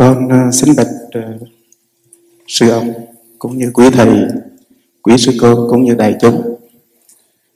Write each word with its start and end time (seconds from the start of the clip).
con 0.00 0.28
ờ, 0.28 0.50
xin 0.52 0.76
bạch 0.76 0.86
ờ, 1.12 1.20
sư 2.46 2.70
ông 2.70 2.92
cũng 3.38 3.58
như 3.58 3.70
quý 3.74 3.90
thầy 3.92 4.26
quý 5.02 5.16
sư 5.18 5.32
cô 5.40 5.66
cũng 5.70 5.84
như 5.84 5.94
đại 5.94 6.16
chúng. 6.20 6.56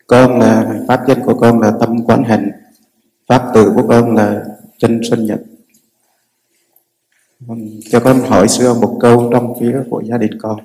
Con 0.07 0.39
là 0.39 0.81
pháp 0.89 1.01
danh 1.09 1.23
của 1.25 1.35
con 1.35 1.61
là 1.61 1.73
tâm 1.81 2.05
quán 2.05 2.25
hành 2.25 2.51
pháp 3.27 3.51
từ 3.55 3.73
của 3.75 3.87
con 3.89 4.15
là 4.15 4.45
chân 4.79 5.01
sinh 5.11 5.27
nhật. 5.27 5.41
Cho 7.91 8.01
con 8.01 8.21
hỏi 8.21 8.49
sư 8.49 8.67
ông 8.67 8.81
một 8.81 8.99
câu 9.01 9.31
trong 9.33 9.55
phía 9.61 9.83
của 9.91 10.03
gia 10.03 10.19
đình 10.19 10.39
con. 10.39 10.61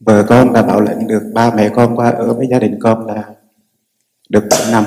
Vợ 0.00 0.24
con 0.28 0.52
đã 0.52 0.62
bảo 0.62 0.80
lãnh 0.80 1.06
được 1.06 1.22
ba 1.34 1.54
mẹ 1.54 1.68
con 1.68 1.96
qua 1.96 2.10
ở 2.10 2.34
với 2.34 2.46
gia 2.50 2.58
đình 2.58 2.78
con 2.80 3.06
là 3.06 3.24
được 4.28 4.44
7 4.50 4.60
năm. 4.72 4.84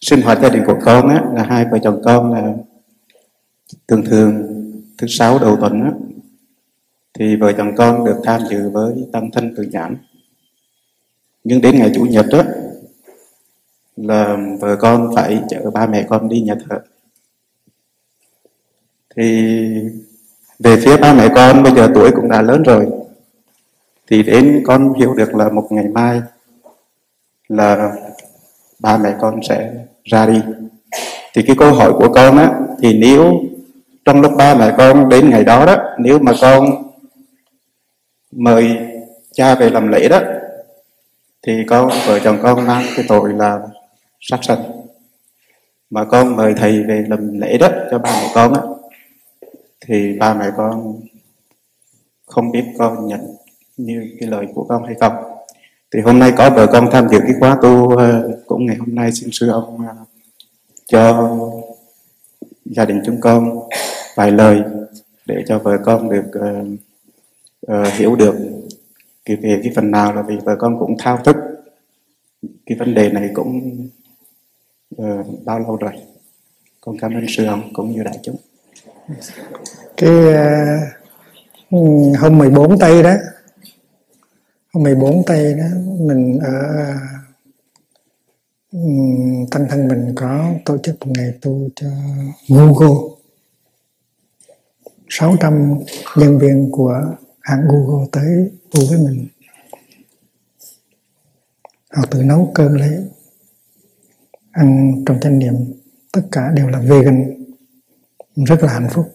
Sinh 0.00 0.22
hoạt 0.22 0.38
gia 0.42 0.48
đình 0.48 0.62
của 0.66 0.78
con 0.84 1.08
á, 1.08 1.24
là 1.34 1.42
hai 1.42 1.66
vợ 1.70 1.78
chồng 1.82 2.02
con 2.04 2.32
là 2.32 2.54
thường 3.92 4.04
thường 4.04 4.42
thứ 4.98 5.06
sáu 5.06 5.38
đầu 5.38 5.56
tuần 5.56 5.82
á, 5.82 5.90
thì 7.14 7.36
vợ 7.36 7.52
chồng 7.52 7.76
con 7.76 8.04
được 8.04 8.16
tham 8.24 8.40
dự 8.50 8.70
với 8.70 8.94
tăng 9.12 9.30
thân 9.30 9.54
tự 9.56 9.62
nhãn. 9.62 9.96
Nhưng 11.44 11.60
đến 11.60 11.78
ngày 11.78 11.92
chủ 11.94 12.04
nhật 12.04 12.26
đó 12.30 12.42
là 13.96 14.36
vợ 14.60 14.76
con 14.76 15.10
phải 15.14 15.42
chở 15.50 15.70
ba 15.70 15.86
mẹ 15.86 16.06
con 16.08 16.28
đi 16.28 16.40
nhà 16.40 16.54
thờ. 16.68 16.80
Thì 19.16 19.68
về 20.58 20.76
phía 20.76 20.96
ba 20.96 21.14
mẹ 21.14 21.28
con 21.34 21.62
bây 21.62 21.72
giờ 21.72 21.88
tuổi 21.94 22.10
cũng 22.10 22.28
đã 22.28 22.42
lớn 22.42 22.62
rồi 22.62 22.86
thì 24.06 24.22
đến 24.22 24.62
con 24.66 24.94
hiểu 24.94 25.14
được 25.14 25.34
là 25.34 25.48
một 25.48 25.68
ngày 25.70 25.88
mai 25.88 26.20
là 27.48 27.96
ba 28.78 28.98
mẹ 28.98 29.14
con 29.20 29.40
sẽ 29.48 29.74
ra 30.04 30.26
đi. 30.26 30.40
Thì 31.34 31.42
cái 31.42 31.56
câu 31.58 31.72
hỏi 31.72 31.92
của 31.92 32.12
con 32.12 32.38
á 32.38 32.60
thì 32.82 32.98
nếu 32.98 33.42
trong 34.04 34.20
lúc 34.20 34.32
ba 34.36 34.54
mẹ 34.54 34.74
con 34.78 35.08
đến 35.08 35.30
ngày 35.30 35.44
đó 35.44 35.66
đó, 35.66 35.76
nếu 35.98 36.18
mà 36.18 36.32
con 36.40 36.92
mời 38.30 38.76
cha 39.32 39.54
về 39.54 39.70
làm 39.70 39.88
lễ 39.88 40.08
đó, 40.08 40.20
thì 41.42 41.64
con, 41.68 41.88
vợ 42.06 42.18
chồng 42.18 42.38
con 42.42 42.66
mang 42.66 42.84
cái 42.96 43.04
tội 43.08 43.32
là 43.32 43.60
sát 44.20 44.44
sanh. 44.44 44.62
Mà 45.90 46.04
con 46.04 46.36
mời 46.36 46.54
thầy 46.56 46.82
về 46.82 47.04
làm 47.08 47.40
lễ 47.40 47.58
đó 47.58 47.68
cho 47.90 47.98
ba 47.98 48.10
mẹ 48.10 48.30
con 48.34 48.54
á, 48.54 48.60
thì 49.86 50.16
ba 50.18 50.34
mẹ 50.34 50.46
con 50.56 51.00
không 52.26 52.50
biết 52.50 52.64
con 52.78 53.06
nhận 53.06 53.20
như 53.76 54.16
cái 54.20 54.28
lời 54.28 54.46
của 54.54 54.64
con 54.68 54.84
hay 54.84 54.94
không. 55.00 55.12
Thì 55.94 56.00
hôm 56.00 56.18
nay 56.18 56.32
có 56.36 56.50
vợ 56.50 56.66
con 56.66 56.88
tham 56.92 57.08
dự 57.08 57.18
cái 57.18 57.32
khóa 57.40 57.56
tu 57.62 57.96
ờ, 57.96 58.30
cũng 58.46 58.66
ngày 58.66 58.76
hôm 58.76 58.94
nay 58.94 59.12
xin 59.12 59.28
sư 59.32 59.50
ông 59.50 59.78
ờ, 59.88 59.94
cho 60.86 61.30
gia 62.64 62.84
đình 62.84 63.02
chúng 63.06 63.20
con 63.20 63.68
vài 64.14 64.30
lời 64.30 64.62
để 65.26 65.44
cho 65.46 65.58
vợ 65.58 65.78
con 65.84 66.10
được 66.10 66.30
uh, 66.38 66.68
uh, 67.72 67.92
hiểu 67.92 68.16
được 68.16 68.34
cái 69.24 69.36
về 69.36 69.60
cái 69.62 69.72
phần 69.76 69.90
nào 69.90 70.14
là 70.14 70.22
vì 70.22 70.36
vợ 70.44 70.56
con 70.58 70.78
cũng 70.78 70.96
thao 70.98 71.18
thức. 71.24 71.36
Cái 72.66 72.78
vấn 72.78 72.94
đề 72.94 73.10
này 73.10 73.30
cũng 73.34 73.88
uh, 75.02 75.26
bao 75.44 75.58
lâu 75.58 75.76
rồi? 75.76 75.92
Con 76.80 76.96
cảm 76.98 77.14
ơn 77.14 77.24
sư 77.28 77.44
ông 77.44 77.72
cũng 77.72 77.92
như 77.92 78.02
đại 78.02 78.18
chúng. 78.22 78.36
Cái 79.96 80.10
uh, 81.70 82.18
hôm 82.18 82.38
14 82.38 82.78
tây 82.78 83.02
đó 83.02 83.14
hôm 84.72 84.82
14 84.82 85.22
tây 85.26 85.54
đó 85.54 85.64
mình 85.98 86.38
ở 86.38 86.84
uh, 88.76 89.50
tăng 89.50 89.66
thân 89.68 89.88
mình 89.88 90.12
có 90.16 90.52
tổ 90.64 90.78
chức 90.78 91.06
một 91.06 91.12
ngày 91.18 91.32
tu 91.40 91.68
cho 91.76 91.86
Google 92.48 93.21
600 95.14 95.78
nhân 96.16 96.38
viên 96.38 96.70
của 96.70 97.16
hãng 97.40 97.68
Google 97.68 98.06
tới 98.12 98.50
tu 98.70 98.80
với 98.88 98.98
mình. 98.98 99.26
Họ 101.90 102.04
tự 102.10 102.22
nấu 102.22 102.50
cơm 102.54 102.74
lấy, 102.74 102.98
ăn 104.50 104.94
trong 105.06 105.20
chánh 105.20 105.38
niệm. 105.38 105.54
Tất 106.12 106.22
cả 106.32 106.50
đều 106.56 106.68
là 106.68 106.78
vegan. 106.80 107.44
Rất 108.36 108.62
là 108.62 108.72
hạnh 108.72 108.88
phúc. 108.90 109.06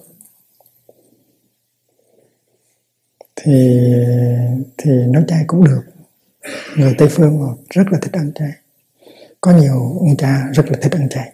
Thì 3.35 3.79
thì 4.77 4.91
nấu 5.07 5.23
chay 5.27 5.43
cũng 5.47 5.63
được. 5.63 5.81
Người 6.75 6.95
tây 6.97 7.07
phương 7.11 7.39
họ 7.39 7.57
rất 7.69 7.83
là 7.91 7.99
thích 8.01 8.13
ăn 8.13 8.31
chay. 8.35 8.51
Có 9.41 9.51
nhiều 9.51 9.97
ông 9.99 10.17
cha 10.17 10.49
rất 10.53 10.65
là 10.67 10.77
thích 10.81 10.91
ăn 10.91 11.09
chay. 11.09 11.33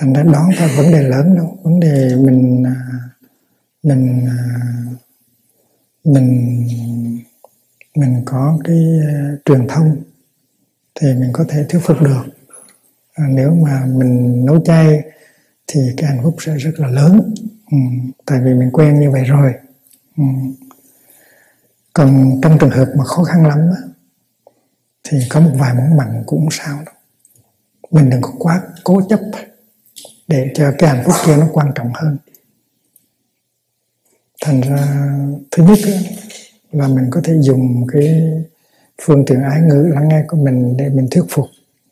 Thành 0.00 0.12
ra 0.12 0.22
đó 0.22 0.50
là 0.58 0.74
vấn 0.76 0.92
đề 0.92 1.02
lớn 1.02 1.34
đâu. 1.36 1.58
Vấn 1.62 1.80
đề 1.80 2.16
mình 2.16 2.62
à, 2.66 2.74
mình 3.82 4.26
à, 4.26 4.38
mình 6.04 6.68
mình 7.94 8.22
có 8.24 8.58
cái 8.64 9.00
à, 9.08 9.36
truyền 9.44 9.66
thông 9.68 9.96
thì 11.00 11.14
mình 11.14 11.30
có 11.32 11.44
thể 11.48 11.64
thuyết 11.68 11.80
phục 11.84 12.00
được. 12.02 12.22
À, 13.14 13.24
nếu 13.30 13.54
mà 13.54 13.86
mình 13.86 14.44
nấu 14.46 14.60
chay 14.64 15.02
thì 15.66 15.80
cái 15.96 16.10
hạnh 16.10 16.20
phúc 16.22 16.36
sẽ 16.38 16.56
rất 16.56 16.72
là 16.76 16.88
lớn. 16.88 17.34
Ừ, 17.70 17.76
tại 18.26 18.40
vì 18.44 18.54
mình 18.54 18.70
quen 18.72 19.00
như 19.00 19.10
vậy 19.10 19.24
rồi. 19.24 19.52
Ừ. 20.16 20.24
còn 21.92 22.40
trong 22.42 22.58
trường 22.58 22.70
hợp 22.70 22.86
mà 22.96 23.04
khó 23.04 23.24
khăn 23.24 23.46
lắm 23.46 23.58
á, 23.58 23.82
thì 25.04 25.18
có 25.30 25.40
một 25.40 25.50
vài 25.54 25.74
món 25.74 25.96
mặn 25.96 26.22
cũng 26.26 26.40
không 26.40 26.50
sao 26.50 26.82
đâu. 26.86 26.94
Mình 27.90 28.10
đừng 28.10 28.22
có 28.22 28.32
quá 28.38 28.62
cố 28.84 29.02
chấp 29.08 29.20
để 30.28 30.50
cho 30.54 30.72
cái 30.78 30.90
hạnh 30.90 31.04
phúc 31.04 31.14
kia 31.26 31.36
nó 31.36 31.48
quan 31.52 31.72
trọng 31.74 31.92
hơn. 31.94 32.16
Thành 34.44 34.60
ra 34.60 34.86
thứ 35.50 35.62
nhất 35.62 35.78
là 36.72 36.88
mình 36.88 37.10
có 37.10 37.20
thể 37.24 37.34
dùng 37.40 37.86
cái 37.92 38.22
phương 39.02 39.24
tiện 39.26 39.42
ái 39.42 39.60
ngữ 39.60 39.90
lắng 39.94 40.08
nghe 40.08 40.24
của 40.28 40.36
mình 40.36 40.76
để 40.76 40.88
mình 40.88 41.08
thuyết 41.10 41.24
phục. 41.28 41.46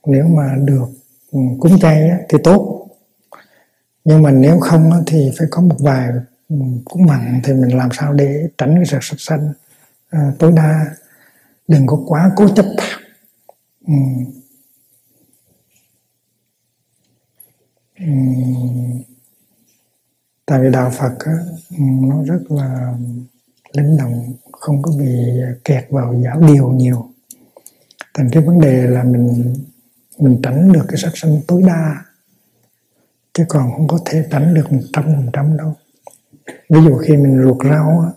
Nếu 0.07 0.29
mà 0.29 0.55
được 0.65 0.87
ừ, 1.33 1.39
cúng 1.61 1.79
chay 1.79 2.11
thì 2.29 2.39
tốt. 2.45 2.89
Nhưng 4.05 4.23
mà 4.23 4.31
nếu 4.31 4.59
không 4.61 4.91
thì 5.07 5.31
phải 5.39 5.47
có 5.51 5.63
một 5.63 5.77
vài 5.79 6.09
ừ, 6.49 6.57
cúng 6.85 7.07
mặn 7.07 7.41
thì 7.45 7.53
mình 7.53 7.77
làm 7.77 7.89
sao 7.93 8.13
để 8.13 8.49
tránh 8.59 8.75
cái 8.75 8.85
sự 8.87 8.99
sạch 9.03 9.21
xanh 9.21 9.53
à, 10.11 10.33
tối 10.39 10.53
đa 10.57 10.87
đừng 11.69 11.87
có 11.87 12.03
quá 12.07 12.31
cố 12.37 12.49
chấp. 12.49 12.67
Ừ. 13.87 13.95
tại 20.47 20.61
vì 20.63 20.71
đạo 20.71 20.91
Phật 20.99 21.19
á, 21.19 21.33
nó 21.79 22.23
rất 22.25 22.41
là 22.49 22.95
linh 23.73 23.97
động 23.97 24.33
không 24.53 24.83
có 24.83 24.93
bị 24.99 25.07
kẹt 25.65 25.87
vào 25.91 26.15
giáo 26.25 26.41
điều 26.41 26.69
nhiều. 26.69 27.09
Thành 28.15 28.29
cái 28.33 28.43
vấn 28.43 28.61
đề 28.61 28.87
là 28.87 29.05
mình 29.05 29.55
mình 30.19 30.41
tránh 30.43 30.73
được 30.73 30.85
cái 30.89 30.97
sát 30.97 31.11
sanh 31.15 31.41
tối 31.47 31.63
đa 31.67 32.05
chứ 33.35 33.45
còn 33.49 33.73
không 33.77 33.89
có 33.89 33.99
thể 34.05 34.25
tránh 34.31 34.55
được 34.55 34.73
một 34.73 34.83
trăm 34.93 35.05
phần 35.05 35.31
trăm 35.33 35.57
đâu. 35.57 35.75
Ví 36.47 36.81
dụ 36.85 36.97
khi 36.97 37.17
mình 37.17 37.43
luộc 37.43 37.65
rau 37.65 38.01
á, 38.01 38.11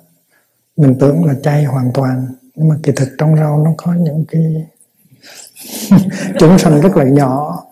mình 0.77 0.95
tưởng 0.99 1.25
là 1.25 1.33
chay 1.43 1.63
hoàn 1.63 1.91
toàn 1.93 2.25
nhưng 2.55 2.67
mà 2.67 2.75
kỳ 2.83 2.91
thực 2.95 3.09
trong 3.17 3.35
rau 3.35 3.63
nó 3.63 3.73
có 3.77 3.93
những 3.93 4.25
cái 4.27 4.67
chúng 6.39 6.59
sanh 6.59 6.81
rất 6.81 6.97
là 6.97 7.03
nhỏ 7.03 7.63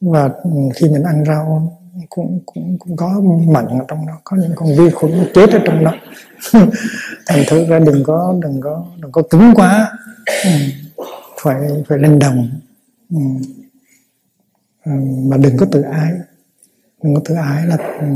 và 0.00 0.30
ừ, 0.44 0.50
khi 0.74 0.88
mình 0.88 1.02
ăn 1.02 1.24
rau 1.26 1.72
cũng 2.08 2.40
cũng 2.46 2.78
cũng 2.78 2.96
có 2.96 3.20
mặn 3.48 3.66
ở 3.66 3.84
trong 3.88 4.06
đó, 4.06 4.20
có 4.24 4.36
những 4.36 4.52
con 4.54 4.76
vi 4.76 4.90
khuẩn 4.90 5.12
chết 5.34 5.50
ở 5.50 5.58
trong 5.64 5.84
đó. 5.84 5.94
Thành 7.26 7.44
thử 7.48 7.66
ra 7.66 7.78
đừng 7.78 8.04
có 8.04 8.34
đừng 8.42 8.60
có 8.60 8.86
đừng 9.00 9.12
có 9.12 9.22
cứng 9.30 9.52
quá. 9.54 9.92
Ừ. 10.44 10.50
phải 11.42 11.60
phải 11.88 11.98
lên 11.98 12.18
đồng. 12.18 12.50
Ừ. 13.10 13.20
ừ 14.84 14.92
mà 15.30 15.36
đừng 15.36 15.56
có 15.56 15.66
tự 15.72 15.82
ái. 15.82 16.12
Đừng 17.02 17.14
có 17.14 17.20
tự 17.24 17.34
ái 17.34 17.66
là 17.66 17.76
ừ. 18.00 18.06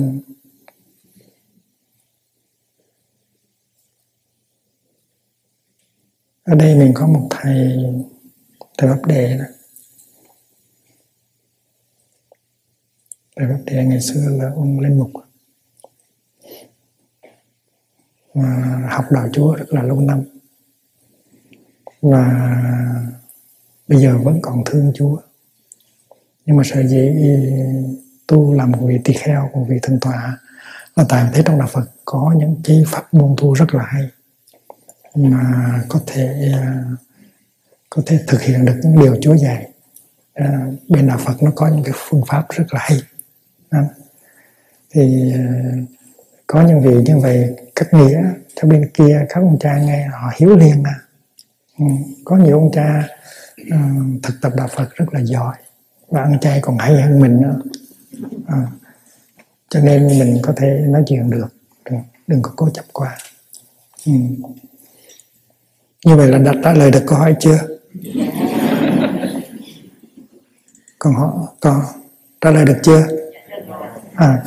ở 6.44 6.54
đây 6.54 6.74
mình 6.74 6.92
có 6.94 7.06
một 7.06 7.26
thầy 7.30 7.84
thầy 8.78 8.90
bắp 8.90 9.06
đề 9.06 9.38
đó. 9.38 9.44
Thầy 13.36 13.46
bắp 13.46 13.60
đề 13.66 13.84
ngày 13.84 14.00
xưa 14.00 14.28
là 14.30 14.50
ông 14.50 14.80
lên 14.80 14.98
mục 14.98 15.10
và 18.34 18.88
học 18.90 19.04
đạo 19.10 19.28
Chúa 19.32 19.54
rất 19.54 19.66
là 19.68 19.82
lâu 19.82 20.00
năm. 20.00 20.22
Và 22.02 22.56
bây 23.88 24.00
giờ 24.00 24.18
vẫn 24.18 24.38
còn 24.42 24.62
thương 24.66 24.92
Chúa. 24.94 25.16
Nhưng 26.46 26.56
mà 26.56 26.62
sợ 26.64 26.82
dĩ 26.86 27.10
tu 28.26 28.54
làm 28.54 28.72
một 28.72 28.78
vị 28.86 28.98
tỳ 29.04 29.12
kheo 29.12 29.50
một 29.52 29.66
vị 29.68 29.78
thần 29.82 30.00
tọa 30.00 30.38
là 30.96 31.04
tại 31.08 31.30
thấy 31.32 31.42
trong 31.46 31.58
đạo 31.58 31.68
Phật 31.72 31.84
có 32.04 32.34
những 32.38 32.60
cái 32.64 32.84
pháp 32.86 33.14
môn 33.14 33.34
tu 33.36 33.54
rất 33.54 33.74
là 33.74 33.84
hay 33.84 34.08
mà 35.14 35.84
có 35.88 36.00
thể 36.06 36.52
có 37.90 38.02
thể 38.06 38.18
thực 38.26 38.42
hiện 38.42 38.64
được 38.64 38.80
những 38.82 39.00
điều 39.00 39.16
Chúa 39.20 39.36
dạy. 39.36 39.68
À, 40.34 40.66
bên 40.88 41.06
đạo 41.06 41.18
Phật 41.18 41.42
nó 41.42 41.50
có 41.54 41.68
những 41.68 41.84
cái 41.84 41.94
phương 41.96 42.22
pháp 42.26 42.46
rất 42.48 42.64
là 42.70 42.80
hay 42.82 42.98
à, 43.72 43.84
thì 44.90 45.32
à, 45.34 45.44
có 46.46 46.62
những 46.62 46.80
vị 46.80 46.94
như 47.06 47.18
vậy 47.18 47.56
các 47.74 47.94
nghĩa 47.94 48.22
cho 48.54 48.68
bên 48.68 48.90
kia 48.94 49.26
các 49.28 49.40
ông 49.40 49.58
cha 49.60 49.78
nghe 49.78 50.06
họ 50.06 50.30
hiểu 50.36 50.56
liền 50.56 50.82
à 50.84 50.94
ừ, 51.78 51.84
có 52.24 52.36
nhiều 52.36 52.58
ông 52.58 52.70
cha 52.72 53.08
uh, 53.62 54.22
thực 54.22 54.34
tập 54.40 54.52
đạo 54.56 54.68
Phật 54.76 54.94
rất 54.94 55.06
là 55.12 55.20
giỏi 55.20 55.56
và 56.08 56.22
ăn 56.22 56.38
chay 56.40 56.60
còn 56.62 56.78
hay 56.78 57.02
hơn 57.02 57.20
mình 57.20 57.40
nữa. 57.40 57.60
À, 58.46 58.66
cho 59.68 59.80
nên 59.80 60.06
mình 60.06 60.38
có 60.42 60.52
thể 60.56 60.84
nói 60.88 61.02
chuyện 61.06 61.30
được 61.30 61.48
đừng, 61.84 62.00
đừng 62.26 62.42
có 62.42 62.52
cố 62.56 62.68
chấp 62.70 62.84
qua 62.92 63.16
ừ. 64.06 64.12
như 66.04 66.16
vậy 66.16 66.28
là 66.28 66.38
đã 66.38 66.52
trả 66.64 66.72
lời 66.72 66.90
được 66.90 67.02
câu 67.06 67.18
hỏi 67.18 67.34
chưa? 67.40 67.58
Còn 70.98 71.14
họ 71.14 71.54
còn 71.60 71.80
trả 72.40 72.50
lời 72.50 72.64
được 72.64 72.78
chưa 72.82 73.06
à 74.22 74.42